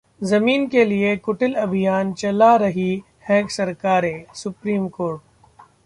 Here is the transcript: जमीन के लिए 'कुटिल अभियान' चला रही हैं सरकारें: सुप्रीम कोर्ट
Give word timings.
जमीन 0.21 0.65
के 0.67 0.83
लिए 0.85 1.15
'कुटिल 1.17 1.53
अभियान' 1.55 2.13
चला 2.13 2.55
रही 2.55 2.91
हैं 3.29 3.45
सरकारें: 3.49 4.23
सुप्रीम 4.35 4.87
कोर्ट 4.89 5.21